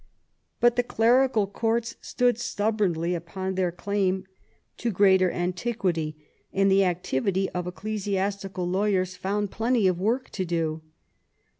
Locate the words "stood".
2.01-2.39